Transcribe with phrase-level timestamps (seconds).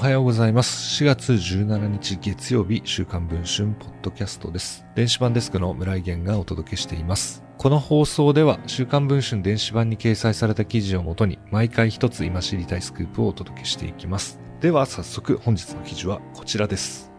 [0.00, 1.04] おはようございます。
[1.04, 4.86] 4月17日月曜日、週刊文春ポッドキャストです。
[4.94, 7.44] 電子版デスクの村井源がお届けしています。
[7.58, 14.40] この放送では、週刊文春電子版に掲載された記事をもとに、毎回一つ今知りたいスクープをお届けしていきます。
[14.62, 17.09] では早速、本日の記事はこちらです。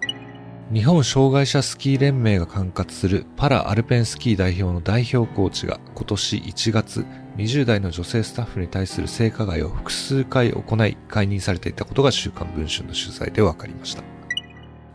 [0.74, 7.06] 日本障害者スキー連盟が管轄するパラアルペンスキー代表の代表コーチが今年1月、
[7.36, 14.04] 20代の女性スタッフに対する性加害を複数回行い解任されていたことが週刊文春の取材で分かりました。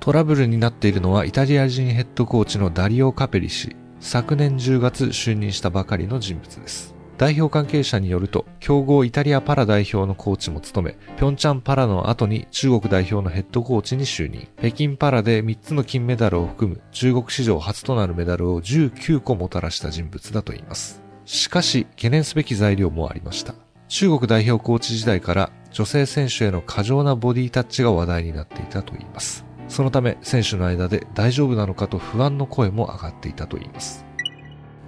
[0.01, 6.96] トラブルになっているのはイタリア人ヘッドコーチのダリオ・カペリ氏、昨年10月就任したばかりの人物です。
[7.19, 14.49] 代表関係者によると、強豪イタリアパラ代表のコーチも務め、ピョンチャンパラの後に中国代表のヘッドコーチに就任。
[14.59, 21.03] 北京パラで3つの金メダルを含む中国史上初となるメダルを19個もたらした人物だといいます。
[21.25, 23.55] しかし、懸念すべき材料もありました。
[23.89, 29.45] 中国代表コーチ時代から女性選手への過剰なボディタッチが話題になっていたといいます。
[29.69, 34.06] そのため選手の間で大丈夫なのかと不安の声も上がっていたといいます。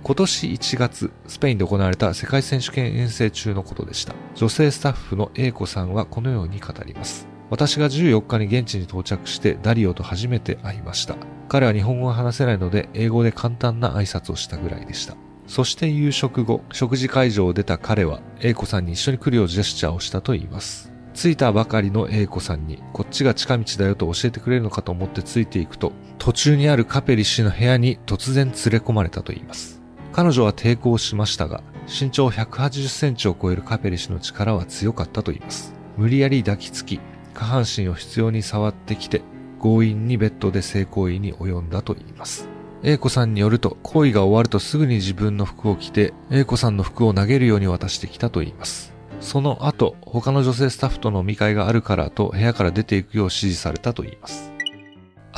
[0.09, 4.15] 今年1月、スペインで行われた世界選手権遠征中のことでした。
[4.37, 7.29] 女性スタッフの A 子さんはこのように語ります。
[7.51, 11.17] 私が14日に現地に到着してダリオと初めて会いました。
[11.51, 15.15] 彼は日本語が話せないので英語で簡単な挨拶をしたぐらいでした。
[15.47, 20.91] そして夕食後、食事会場を出た彼は、英子さんに一緒に来るようジェスチャーをしたと言います。
[21.13, 29.78] 着いたばかりの英子さんに、こっちが近道だよと教えてくれるのかと思ってついていくと、途中にあるカペリ氏の部屋に突然連れ込まれたと言います。
[30.13, 35.75] 彼女は抵抗しましたが、身長180センチを超えるカペリ氏の力は強かったと言います。
[35.97, 37.01] 無理やり抱きつき、
[37.35, 39.23] 下半身を必要に触ってきて、
[39.61, 42.49] 強引にベッドで性行為に及んだと言います。
[42.83, 48.93] A 子さんによると、行為が終わるとすぐに自分の服を着て、A 子さんの服を投げるように渡してきたと言います。
[49.21, 54.53] その後、他の女性スタッフとの見会があるからと部屋から出ていくよう指示されたと言います。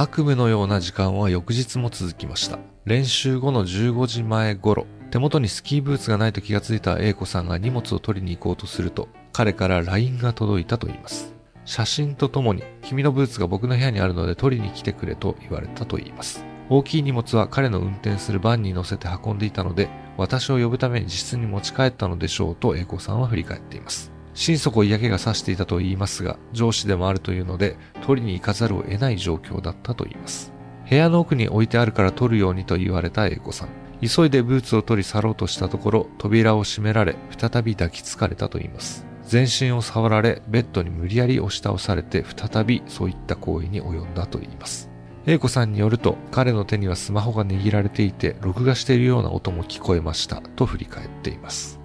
[0.02, 2.58] 悪夢のような時間は翌日も続きました。
[2.86, 11.34] 練習後の15時前頃、手元にスキーブーツがないと気がついた A 子さんが荷物を取りに行こうとすると、彼から LINE が届いたと言います。
[11.66, 16.46] 写真とともに、君のブーツが僕の部屋にあるので取りに来てくれと言われたと言います。
[16.70, 24.10] 大きい荷物は彼の運転するバンに乗せて運んでいたので、私を呼ぶために自室に持ち帰ったのでしょうと栄子さんは振り返っています。
[24.34, 30.52] 心底嫌気がさしていたと言いますが、上司でもあるというので、取りに行かざるを得ない状況だったと言います。
[30.88, 33.68] 部屋の奥に置いてあるから取るようにと言われた栄子さん。
[34.00, 39.06] 急いでブーツを取り去ろうとしたところ、扉を閉められ、再び抱きつかれたと言います。
[39.24, 44.90] 全身を触られ、ベッドに無理やり押し倒されて、再びそういった行為に及んだと言います。
[45.26, 51.79] 英子さんによると、彼の手にはスマホが握られていて、録画しているような音も聞こえました、と振り返っています。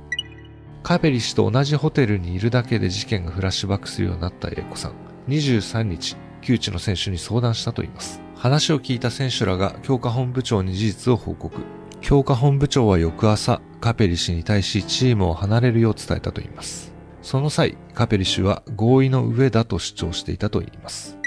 [0.86, 4.94] カペリ氏と同じホテルにいるだけで事件がフラッシュバックするようになった英子さん。
[5.28, 8.22] 23日、窮地の選手に相談したといいます。
[8.36, 11.60] 話を聞いた選手らが強化本部長に事実を報告。
[12.02, 16.94] 強化本部長は翌朝、カペリ氏に対しチームを離れるよう伝えたといいます。
[17.24, 21.18] その際、カペリ氏は合意の上だと主張していたといいます。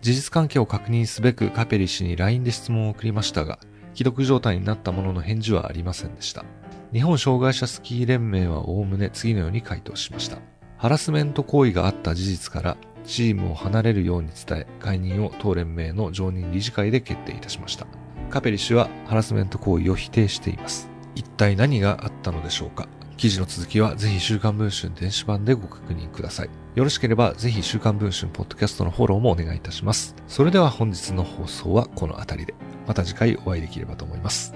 [0.00, 3.60] 事実関係を確認すべくカペリ氏に LINE で質問を送りましたが、
[3.94, 6.44] 既読状態になったものの返事はありませんでした。
[6.92, 10.38] 日本障害者スキー連盟はおおむね次のように回答しました。
[10.76, 17.86] ハラスメント行為があった事実から、チームを離れるように伝え、解任を当連盟の常任理事会で決定いたしました。
[18.28, 20.90] カペリ氏はハラスメント行為を否定しています。
[21.14, 26.50] 一体何があったのでしょうか記事の続きはぜひ週刊文春電子版でご確認ください。
[26.74, 30.14] よろしければぜひ週刊文春ポッドキャストのフォローもお願いいたします。
[30.28, 32.54] それでは本日の放送はこの辺りで。
[32.86, 34.54] また次回お会いできればと思います。